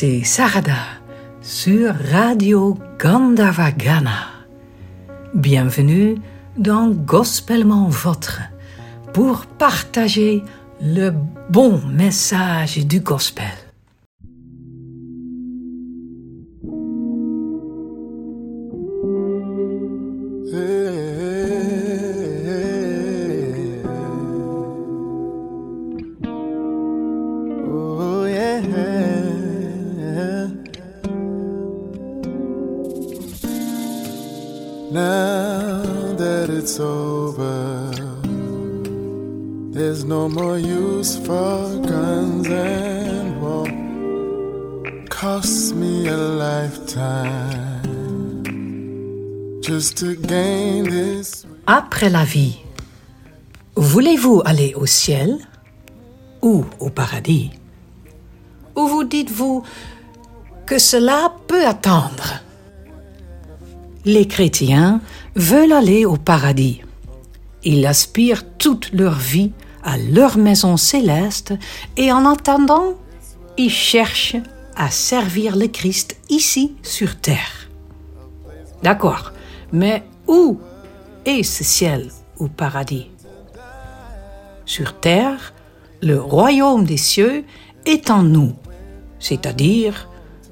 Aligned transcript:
c'est 0.00 0.22
Sarada 0.22 0.84
sur 1.42 1.92
Radio 2.12 2.78
Gandavagana. 3.00 4.28
Bienvenue 5.34 6.18
dans 6.56 6.90
Gospellement 6.90 7.88
Votre 7.88 8.42
pour 9.12 9.46
partager 9.46 10.44
le 10.80 11.12
bon 11.50 11.80
message 11.88 12.78
du 12.86 13.00
gospel. 13.00 13.67
Après 51.66 52.10
la 52.10 52.24
vie, 52.24 52.58
voulez-vous 53.74 54.42
aller 54.44 54.74
au 54.74 54.84
ciel 54.84 55.38
ou 56.42 56.66
au 56.78 56.90
paradis? 56.90 57.50
Ou 58.76 58.86
vous 58.86 59.04
dites-vous 59.04 59.62
que 60.66 60.78
cela 60.78 61.32
peut 61.46 61.66
attendre? 61.66 62.42
Les 64.04 64.28
chrétiens 64.28 65.00
veulent 65.36 65.72
aller 65.72 66.04
au 66.04 66.16
paradis. 66.16 66.82
Ils 67.64 67.86
aspirent 67.86 68.44
toute 68.58 68.92
leur 68.92 69.14
vie 69.14 69.52
à 69.82 69.96
leur 69.96 70.38
maison 70.38 70.76
céleste 70.76 71.54
et 71.96 72.12
en 72.12 72.24
attendant, 72.26 72.94
ils 73.56 73.70
cherchent 73.70 74.36
à 74.76 74.90
servir 74.90 75.56
le 75.56 75.66
Christ 75.66 76.16
ici 76.28 76.74
sur 76.82 77.16
terre. 77.20 77.68
D'accord, 78.82 79.32
mais 79.72 80.04
où 80.26 80.58
est 81.24 81.42
ce 81.42 81.64
ciel 81.64 82.10
ou 82.38 82.48
paradis? 82.48 83.10
Sur 84.64 85.00
terre, 85.00 85.54
le 86.02 86.20
royaume 86.20 86.84
des 86.84 86.96
cieux 86.96 87.44
est 87.86 88.10
en 88.10 88.22
nous, 88.22 88.52
c'est-à-dire 89.18 90.08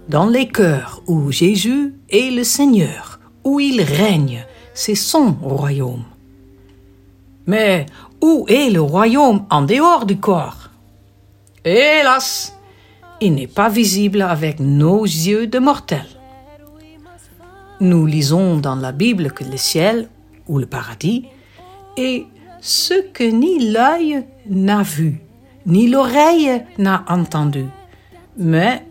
dans 0.09 0.27
les 0.27 0.49
cœurs 0.49 1.03
où 1.07 1.31
Jésus 1.31 1.95
est 2.11 2.31
le 2.31 2.45
Seigneur, 2.45 3.21
où 3.45 3.61
il 3.61 3.83
règne, 3.83 4.45
c'est 4.75 4.95
son 4.95 5.33
royaume. 5.33 6.05
Mais 7.47 7.87
où 8.21 8.47
est 8.49 8.71
le 8.71 8.81
royaume 8.81 9.47
en 9.51 9.63
dehors 9.63 10.07
du 10.07 10.19
corps? 10.19 10.71
Hélas, 11.65 12.57
il 13.21 13.35
n'est 13.35 13.47
pas 13.47 13.69
visible 13.69 14.23
avec 14.23 14.61
nos 14.61 15.05
yeux 15.05 15.47
de 15.47 15.59
mortels. 15.59 16.07
Nous 17.81 18.07
lisons 18.07 18.57
dans 18.57 18.77
la 18.77 18.93
Bible 18.93 19.33
que 19.33 19.45
le 19.45 19.57
ciel 19.57 20.09
ou 20.49 20.59
le 20.59 20.67
paradis 20.67 21.27
est 21.97 22.25
ce 22.61 22.95
que 23.13 23.25
ni 23.25 23.71
l'œil 23.71 24.25
n'a 24.49 24.83
vu, 24.83 25.21
ni 25.67 25.89
l'oreille 25.89 26.63
n'a 26.79 27.05
entendu, 27.09 27.67
mais 28.37 28.83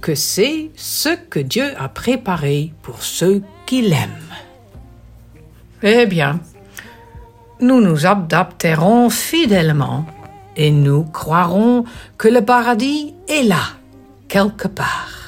que 0.00 0.14
c'est 0.14 0.70
ce 0.76 1.08
que 1.08 1.40
Dieu 1.40 1.72
a 1.78 1.88
préparé 1.88 2.72
pour 2.82 3.02
ceux 3.02 3.42
qui 3.66 3.82
l'aiment. 3.82 4.34
Eh 5.82 6.06
bien, 6.06 6.40
nous 7.60 7.80
nous 7.80 8.06
adapterons 8.06 9.10
fidèlement 9.10 10.04
et 10.56 10.70
nous 10.70 11.04
croirons 11.04 11.84
que 12.16 12.28
le 12.28 12.44
paradis 12.44 13.14
est 13.28 13.42
là, 13.42 13.62
quelque 14.28 14.68
part. 14.68 15.18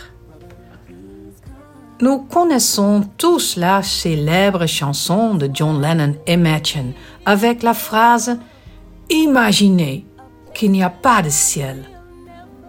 Nous 2.01 2.21
connaissons 2.21 3.05
tous 3.19 3.57
la 3.57 3.83
célèbre 3.83 4.67
chanson 4.67 5.35
de 5.35 5.51
John 5.53 5.83
Lennon 5.83 6.15
Imagine 6.27 6.93
avec 7.27 7.63
la 7.63 7.75
phrase 7.75 8.39
Imaginez 9.11 10.07
qu'il 10.55 10.71
n'y 10.71 10.83
a 10.83 10.91
pas 10.91 11.21
de 11.21 11.29
ciel. 11.29 11.85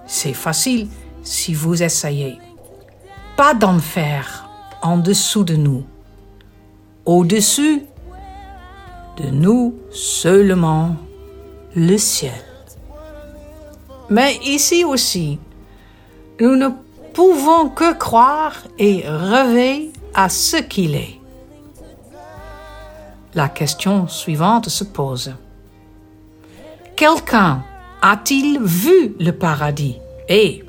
C'est 0.05 0.33
facile 0.33 0.87
si 1.23 1.53
vous 1.53 1.81
essayez. 1.81 2.39
Pas 3.37 3.53
d'enfer 3.53 4.49
en 4.81 4.97
dessous 4.97 5.43
de 5.43 5.55
nous. 5.55 5.85
Au-dessus 7.05 7.83
nous 9.29 9.75
seulement 9.91 10.95
le 11.75 11.97
ciel. 11.97 12.43
Mais 14.09 14.37
ici 14.43 14.83
aussi, 14.83 15.39
nous 16.39 16.55
ne 16.55 16.69
pouvons 17.13 17.69
que 17.69 17.93
croire 17.93 18.55
et 18.77 19.03
rêver 19.05 19.91
à 20.13 20.27
ce 20.29 20.57
qu'il 20.57 20.95
est. 20.95 21.19
La 23.33 23.47
question 23.47 24.07
suivante 24.07 24.67
se 24.67 24.83
pose. 24.83 25.33
Quelqu'un 26.97 27.63
a-t-il 28.01 28.61
vu 28.61 29.15
le 29.19 29.31
paradis 29.31 29.97
et 30.27 30.65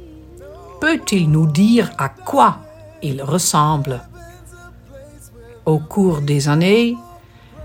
peut-il 0.81 1.31
nous 1.31 1.47
dire 1.47 1.91
à 1.99 2.09
quoi 2.09 2.59
il 3.03 3.23
ressemble? 3.23 4.03
Au 5.67 5.79
cours 5.79 6.21
des 6.21 6.49
années, 6.49 6.97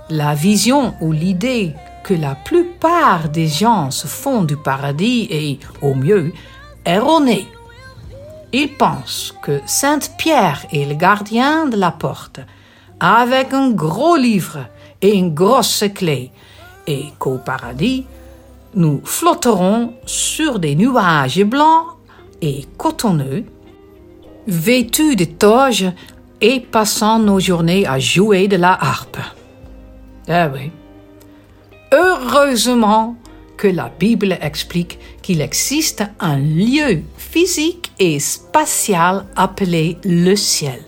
la 0.09 0.35
vision 0.35 0.93
ou 1.01 1.11
l'idée 1.11 1.73
que 2.03 2.13
la 2.13 2.35
plupart 2.35 3.29
des 3.29 3.47
gens 3.47 3.91
se 3.91 4.07
font 4.07 4.43
du 4.43 4.55
paradis 4.55 5.27
est, 5.29 5.59
au 5.81 5.93
mieux, 5.93 6.31
erronée. 6.85 7.47
Ils 8.53 8.73
pensent 8.73 9.33
que 9.41 9.59
Sainte 9.65 10.13
Pierre 10.17 10.65
est 10.71 10.85
le 10.85 10.95
gardien 10.95 11.65
de 11.65 11.75
la 11.75 11.91
porte, 11.91 12.39
avec 12.99 13.53
un 13.53 13.71
gros 13.71 14.15
livre 14.15 14.59
et 15.01 15.13
une 15.15 15.33
grosse 15.33 15.83
clé, 15.93 16.31
et 16.87 17.07
qu'au 17.19 17.37
paradis, 17.37 18.05
nous 18.73 19.01
flotterons 19.03 19.93
sur 20.05 20.59
des 20.59 20.75
nuages 20.75 21.43
blancs 21.43 21.87
et 22.41 22.65
cotonneux, 22.77 23.43
vêtus 24.47 25.17
de 25.17 25.25
toges 25.25 25.91
et 26.39 26.61
passant 26.61 27.19
nos 27.19 27.39
journées 27.39 27.85
à 27.85 27.99
jouer 27.99 28.47
de 28.47 28.55
la 28.55 28.71
harpe. 28.71 29.17
Ah 30.27 30.49
oui. 30.53 30.71
Heureusement 31.93 33.15
que 33.55 33.67
la 33.67 33.89
Bible 33.89 34.37
explique 34.41 34.99
qu'il 35.21 35.41
existe 35.41 36.03
un 36.19 36.37
lieu 36.37 37.01
physique 37.17 37.91
et 37.97 38.19
spatial 38.19 39.25
appelé 39.35 39.97
le 40.03 40.35
ciel. 40.35 40.81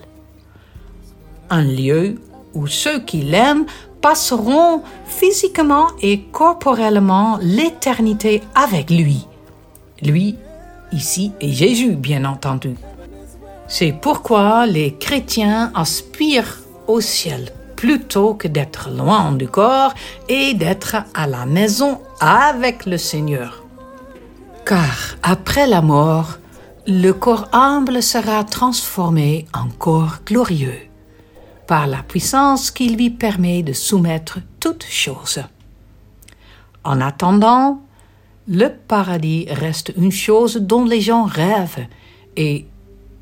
Un 1.50 1.64
lieu 1.64 2.22
où 2.54 2.68
ceux 2.68 3.00
qui 3.00 3.22
l'aiment 3.22 3.66
passeront 4.02 4.84
physiquement 5.06 5.88
et 6.02 6.22
corporellement 6.32 7.40
l'éternité 7.42 8.42
avec 8.56 8.90
lui. 8.90 9.26
Lui, 10.02 10.36
ici, 10.92 11.32
est 11.42 11.52
Jésus, 11.52 11.96
bien 11.96 12.26
entendu. 12.26 12.76
C'est 13.68 13.94
pourquoi 13.94 14.66
les 14.66 14.96
chrétiens 14.96 15.72
aspirent 15.76 16.60
au 16.88 17.02
ciel 17.02 17.52
plutôt 17.80 18.34
que 18.34 18.50
d'être 18.50 18.90
loin 18.90 19.32
du 19.32 19.48
corps 19.48 19.94
et 20.28 20.54
d'être 20.54 20.98
à 21.14 21.28
la 21.28 21.46
maison 21.46 22.02
avec 22.20 22.86
le 22.86 22.98
Seigneur. 22.98 23.64
Car 24.66 25.16
après 25.24 25.66
la 25.66 25.82
mort, 25.82 26.40
le 26.88 27.14
corps 27.14 27.48
humble 27.54 28.04
sera 28.04 28.44
transformé 28.44 29.46
en 29.54 29.70
corps 29.70 30.18
glorieux 30.26 30.82
par 31.68 31.88
la 31.88 32.04
puissance 32.04 32.70
qui 32.70 32.90
lui 32.90 33.12
permet 33.12 33.64
de 33.64 33.72
soumettre 33.72 34.40
toutes 34.60 34.86
choses. 34.86 35.42
En 36.84 37.00
attendant, 37.00 37.82
le 38.50 38.68
paradis 38.68 39.48
reste 39.50 39.94
une 39.96 40.12
chose 40.12 40.58
dont 40.58 40.84
les 40.84 41.00
gens 41.00 41.24
rêvent 41.24 41.88
et 42.36 42.66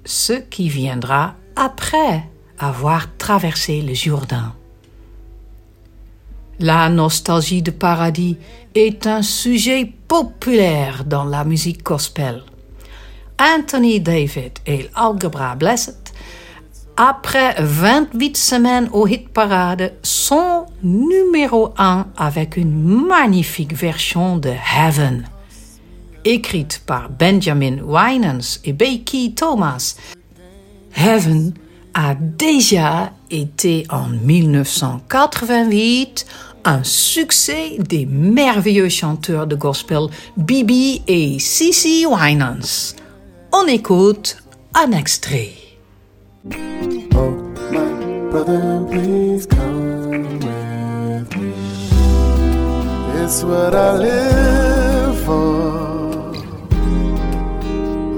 ce 0.03 0.33
qui 0.33 0.67
viendra 0.67 1.35
après 1.55 2.23
avoir 2.57 3.17
traversé 3.17 3.81
le 3.81 3.93
Jourdain. 3.93 4.53
La 6.59 6.89
nostalgie 6.89 7.61
du 7.61 7.71
paradis 7.71 8.37
est 8.73 9.05
un 9.05 9.21
sujet 9.21 9.93
populaire 10.07 11.03
dans 11.05 11.25
la 11.25 11.43
musique 11.43 11.83
gospel. 11.83 12.43
Anthony 13.39 13.99
David 13.99 14.53
et 14.65 14.89
Algebra 14.95 15.55
Blessed, 15.55 16.13
après 16.95 17.55
28 17.59 18.35
semaines 18.35 18.89
au 18.91 19.05
hit 19.07 19.29
parade, 19.29 19.93
sont 20.01 20.65
numéro 20.81 21.73
1 21.77 22.07
avec 22.17 22.57
une 22.57 23.05
magnifique 23.07 23.75
version 23.75 24.37
de 24.37 24.49
Heaven. 24.75 25.27
écrite 26.25 26.81
par 26.85 27.09
Benjamin 27.09 27.77
Winans 27.83 28.59
et 28.65 28.73
Becky 28.73 29.33
Thomas. 29.33 29.95
Heaven 30.95 31.53
a 31.97 32.13
déjà 32.13 33.11
été 33.31 33.87
en 33.89 34.07
1988 34.07 36.27
un 36.63 36.83
succès 36.83 37.77
des 37.79 38.05
merveilleux 38.05 38.89
chanteurs 38.89 39.47
de 39.47 39.55
gospel 39.55 40.01
Bibi 40.37 41.01
et 41.07 41.39
Cici 41.39 42.05
Winans. 42.05 42.93
On 43.51 43.65
écoute 43.65 44.37
un 44.75 44.91
extrait. 44.91 45.53
Oh, 47.15 47.33
my 47.71 48.29
brother, 48.29 48.85
please 48.91 49.47
come 49.47 50.11
with 50.11 51.35
me. 51.35 51.51
It's 53.23 53.43
what 53.43 53.73
I 53.73 53.97
live 53.97 55.17
for. 55.25 55.87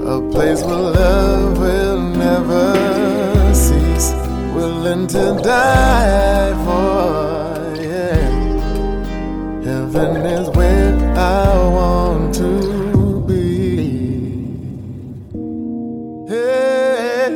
A 0.06 0.20
place 0.30 0.62
where 0.64 0.76
love 0.76 1.58
will 1.58 1.98
never. 2.18 3.09
Willing 4.60 5.06
to 5.06 5.40
die 5.42 6.52
for. 6.64 7.74
Yeah. 7.80 8.20
Heaven 9.64 10.16
is 10.26 10.50
where 10.54 10.98
I 11.16 11.56
want 11.76 12.34
to 12.34 13.24
be. 13.26 13.38
Hey. 16.28 17.30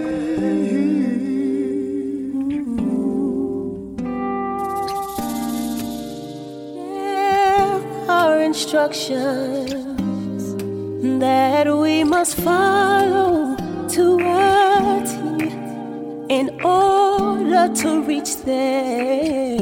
There 6.77 7.81
are 8.11 8.39
instructions 8.43 9.73
that 11.21 11.67
we 11.75 12.05
must 12.05 12.35
follow 12.37 13.57
to 13.95 14.19
a 14.21 15.03
T 15.07 15.15
in 16.29 16.51
to 17.69 18.03
reach 18.03 18.37
them. 18.45 19.61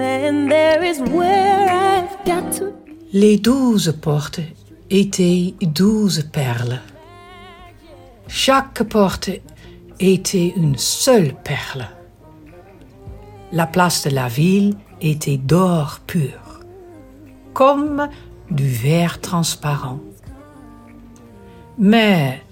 And 0.00 0.50
there 0.50 0.82
is 0.82 1.00
where 1.00 1.68
I've 1.68 2.24
got 2.24 2.52
to 2.58 2.72
Les 3.12 3.36
douze 3.38 3.92
portes 4.00 4.40
étaient 4.88 5.54
douze 5.60 6.22
perles. 6.32 6.80
Chaque 8.26 8.82
porte 8.84 9.30
était 10.00 10.54
une 10.56 10.78
seule 10.78 11.34
perle. 11.44 11.88
La 13.52 13.66
place 13.66 14.04
de 14.04 14.10
la 14.10 14.28
ville 14.28 14.76
était 15.02 15.36
d'or 15.36 16.00
pur, 16.06 16.60
comme 17.52 18.08
du 18.50 18.66
verre 18.66 19.20
transparent. 19.20 20.00
Mais 21.78 22.42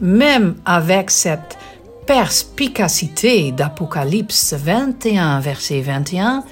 même 0.00 0.56
avec 0.64 1.10
cette 1.10 1.58
perspicacité 2.08 3.52
d'Apocalypse 3.52 4.54
21, 4.54 5.40
verset 5.40 5.82
21, 5.82 6.42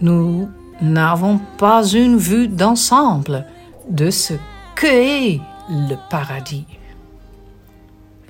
nous 0.00 0.48
n'avons 0.80 1.40
pas 1.58 1.84
une 1.84 2.16
vue 2.16 2.46
d'ensemble 2.46 3.44
de 3.90 4.08
ce 4.08 4.34
qu'est 4.76 5.40
le 5.68 5.96
paradis. 6.08 6.64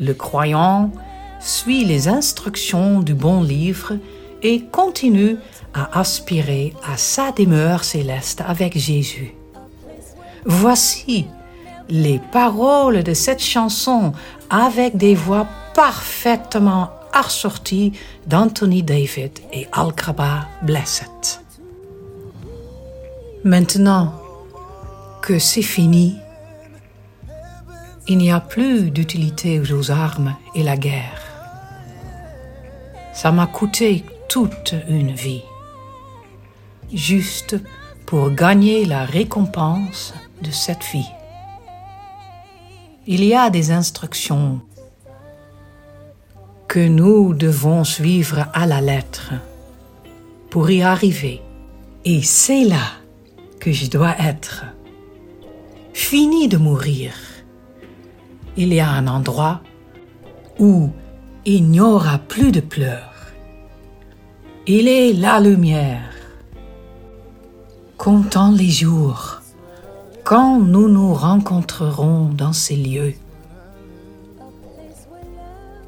Le 0.00 0.14
croyant 0.14 0.90
suit 1.38 1.84
les 1.84 2.08
instructions 2.08 3.00
du 3.00 3.12
bon 3.12 3.42
livre 3.42 3.98
et 4.42 4.62
continue 4.62 5.36
à 5.74 6.00
aspirer 6.00 6.72
à 6.90 6.96
sa 6.96 7.30
demeure 7.30 7.84
céleste 7.84 8.42
avec 8.46 8.78
Jésus. 8.78 9.34
Voici 10.46 11.26
les 11.90 12.18
paroles 12.32 13.02
de 13.02 13.12
cette 13.12 13.42
chanson 13.42 14.14
avec 14.48 14.96
des 14.96 15.14
voix 15.14 15.46
parfaitement 15.75 16.91
assorties 17.12 17.93
d'Anthony 18.26 18.82
David 18.82 19.38
et 19.53 19.67
Alcraba 19.73 20.47
Blessed. 20.62 21.41
Maintenant 23.44 24.12
que 25.23 25.38
c'est 25.38 25.62
fini, 25.62 26.17
il 28.06 28.19
n'y 28.19 28.31
a 28.31 28.41
plus 28.41 28.91
d'utilité 28.91 29.61
aux 29.61 29.91
armes 29.91 30.35
et 30.55 30.62
la 30.62 30.76
guerre. 30.76 31.23
Ça 33.12 33.32
m'a 33.32 33.47
coûté 33.47 34.05
toute 34.29 34.75
une 34.88 35.12
vie, 35.12 35.43
juste 36.93 37.56
pour 38.06 38.31
gagner 38.31 38.85
la 38.85 39.05
récompense 39.05 40.15
de 40.41 40.50
cette 40.50 40.85
vie. 40.93 41.11
Il 43.06 43.25
y 43.25 43.35
a 43.35 43.50
des 43.50 43.70
instructions 43.70 44.61
que 46.69 46.87
nous 46.87 47.32
devons 47.32 47.82
suivre 47.82 48.47
à 48.53 48.67
la 48.67 48.82
lettre 48.82 49.32
pour 50.50 50.70
y 50.70 50.82
arriver. 50.82 51.41
Et 52.05 52.23
c'est 52.23 52.65
là 52.65 52.93
que 53.59 53.73
je 53.73 53.91
dois 53.91 54.15
être. 54.20 54.67
Fini 55.94 56.47
de 56.47 56.59
mourir. 56.59 57.12
Il 58.59 58.75
y 58.75 58.81
a 58.81 58.91
un 58.91 59.06
endroit 59.09 59.62
où 60.59 60.91
il 61.47 61.70
n'y 61.70 61.81
aura 61.81 62.19
plus 62.19 62.53
de 62.53 62.61
pleurs. 62.61 63.32
Il 64.67 64.88
est 64.88 65.15
la 65.15 65.41
lumière. 65.41 66.12
Comptons 67.97 68.53
les 68.53 68.70
jours 68.70 69.41
quand 70.23 70.59
nous 70.59 70.88
nous 70.88 71.15
rencontrerons 71.15 72.29
dans 72.29 72.53
ces 72.53 72.76
lieux. 72.76 73.15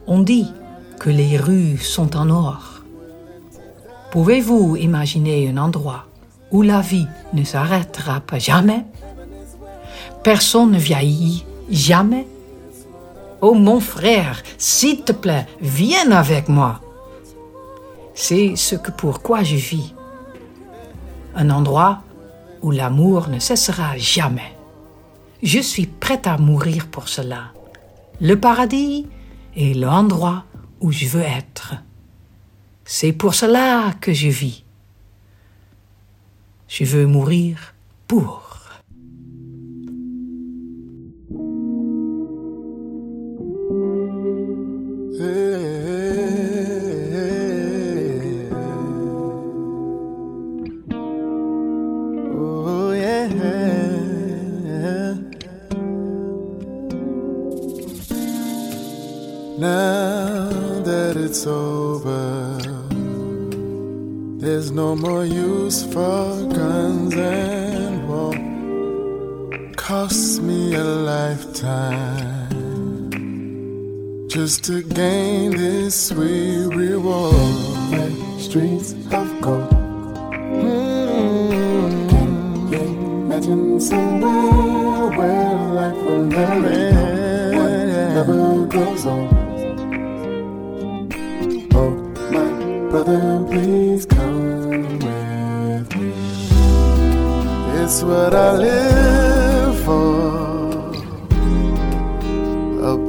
On 0.07 0.23
dit 0.23 0.47
que 1.01 1.09
les 1.09 1.39
rues 1.39 1.79
sont 1.79 2.15
en 2.15 2.29
or. 2.29 2.83
Pouvez-vous 4.13 4.77
imaginer 4.77 5.49
un 5.49 5.57
endroit 5.57 6.05
où 6.51 6.61
la 6.61 6.83
vie 6.83 7.07
ne 7.33 7.43
s'arrêtera 7.43 8.21
pas 8.21 8.39
jamais? 8.39 8.85
Personne 10.23 10.73
ne 10.73 10.79
vieillit 10.79 11.47
jamais 11.71 12.27
Oh 13.41 13.55
mon 13.55 13.81
frère, 13.81 14.43
s'il 14.59 15.03
te 15.03 15.13
plaît, 15.13 15.47
viens 15.63 16.11
avec 16.11 16.51
moi. 16.51 16.81
C'est 18.15 18.55
ce 18.55 18.77
que 18.77 18.91
pourquoi 18.91 19.43
je 19.43 19.57
vis. 19.57 19.95
Un 21.35 21.49
endroit 21.49 22.03
où 22.61 22.71
l'amour 22.71 23.31
ne 23.31 23.39
cessera 23.39 23.97
jamais. 23.97 24.55
Je 25.43 25.61
suis 25.61 25.87
prête 25.87 26.27
à 26.27 26.37
mourir 26.37 26.89
pour 26.89 27.09
cela. 27.09 27.53
Le 28.21 28.39
paradis 28.39 29.07
est 29.57 29.75
l'endroit 29.75 30.45
où 30.81 30.93
je 30.93 31.07
veux 31.07 31.23
être. 31.23 31.75
C'est 32.85 33.13
pour 33.13 33.35
cela 33.35 33.95
que 34.01 34.13
je 34.13 34.29
vis. 34.29 34.65
Je 36.69 36.85
veux 36.85 37.07
mourir 37.07 37.75
pour. 38.09 38.47
Oh, 59.63 60.00
it's 61.31 61.47
over, 61.47 62.59
there's 64.41 64.73
no 64.73 64.97
more 64.97 65.25
use 65.25 65.85
for 65.85 66.43
guns 66.59 67.15
and 67.15 68.09
war. 68.09 68.35
Cost 69.77 70.43
me 70.43 70.75
a 70.75 70.83
lifetime 70.83 72.51
just 74.29 74.65
to 74.65 74.83
gain 74.83 75.53
this 75.53 76.09
sweet 76.09 76.67
reward. 76.75 77.33
Streets 78.41 78.95
of 79.13 79.41
gold. 79.41 79.71
Mm. 80.51 82.03
You 82.73 82.81
imagine 82.81 83.81
somewhere 83.81 85.17
where 85.17 85.59
life 85.79 85.95
will 85.95 86.25
never 86.25 86.67
end? 86.67 87.57
What 87.57 87.71
never 88.17 88.67
goes 88.67 89.07
on. 89.07 89.30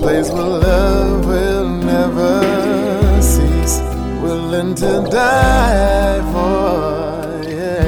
place 0.01 0.29
where 0.31 0.41
love 0.41 1.25
will 1.27 1.69
never 1.69 3.21
cease, 3.21 3.79
willing 4.23 4.73
to 4.73 5.07
die 5.11 6.19
for. 6.33 7.43
Yeah, 7.47 7.87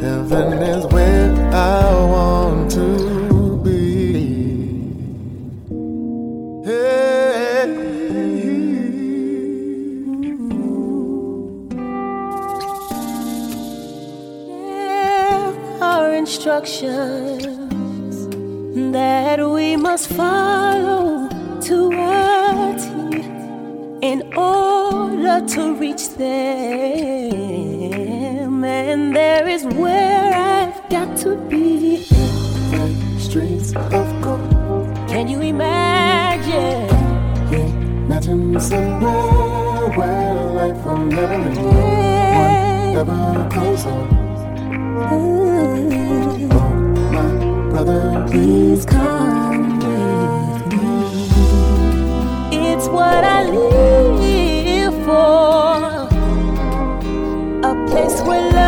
heaven 0.00 0.62
is 0.62 0.86
where 0.92 1.34
I 1.52 1.92
want 2.14 2.70
to 2.70 3.56
be. 3.64 3.80
Hey. 6.64 7.66
There 14.54 15.82
our 15.82 16.12
instructions 16.12 17.69
that 18.74 19.38
we 19.40 19.76
must 19.76 20.08
follow 20.10 21.28
to 21.60 21.90
a 21.92 22.76
T 22.78 22.86
in 24.00 24.32
order 24.36 25.44
to 25.46 25.74
reach 25.74 26.10
them. 26.10 26.30
And 28.64 29.14
there 29.14 29.48
is 29.48 29.64
where 29.64 30.32
I've 30.32 30.88
got 30.88 31.16
to 31.18 31.36
be. 31.48 32.04
Streets 33.18 33.74
of 33.74 34.22
gold. 34.22 34.94
Can 35.08 35.26
you 35.28 35.40
imagine? 35.40 36.88
Imagine 37.52 38.60
somewhere 38.60 39.88
where 39.98 40.34
life 40.34 40.84
will 40.84 40.98
never 40.98 41.32
end. 41.32 41.56
Yeah. 41.56 43.02
One 43.02 43.08
ever 43.08 43.48
closer. 43.50 43.98
Ooh. 45.14 45.89
My 47.80 47.84
brother, 47.84 48.26
Please 48.30 48.84
come 48.84 49.78
with 49.78 50.66
me. 50.66 51.28
It's 52.52 52.86
what 52.88 53.24
I 53.24 53.44
live 53.44 54.92
for. 55.06 56.06
A 57.66 57.74
place 57.88 58.20
where 58.20 58.59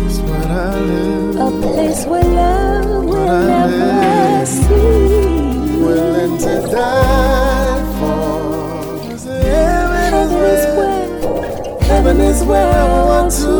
It's 0.05 0.19
what 0.27 0.47
I 0.47 0.79
live. 0.79 1.35
A 1.47 1.49
place 1.61 2.05
where 2.05 2.23
love 2.23 3.05
will 3.05 3.47
never 3.47 4.45
cease. 4.45 5.83
willing 5.85 6.37
to 6.45 6.53
die 6.71 7.79
for. 7.99 9.09
'Cause 9.09 9.25
Heaven 9.25 10.13
is 10.13 10.31
Heaven 10.31 10.43
is 10.55 10.63
where, 10.77 11.07
where, 11.33 11.83
heaven 11.91 12.17
is 12.31 12.39
where 12.49 12.71
I 12.83 12.85
want 13.09 13.31
to 13.43 13.53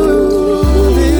be. 0.96 1.12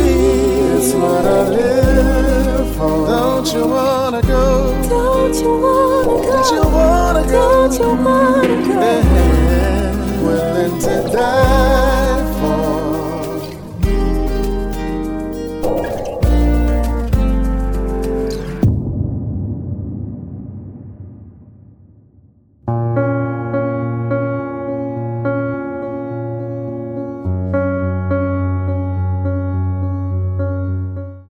It's 0.77 0.91
what 1.03 1.25
I 1.39 1.43
live 1.59 2.67
for. 2.77 2.97
Don't 3.15 3.49
you 3.55 3.65
wanna 3.77 4.23
go? 4.23 4.45
don't 4.89 5.35
you 5.43 5.53
wanna 5.65 6.03
go? 6.03 6.23
Don't 6.31 6.49
you 6.55 6.63
wanna 6.77 7.23
go? 7.35 7.69
Don't 7.69 7.75
you 7.81 7.91
wanna 8.05 8.57
go? 8.69 9.32